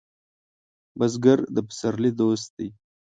بزګر 0.97 1.39
د 1.55 1.57
پسرلي 1.67 2.11
دوست 2.21 2.47
دی 2.57 2.69